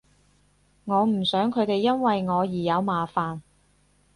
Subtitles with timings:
[0.85, 3.41] 我唔想佢哋因為我而有麻煩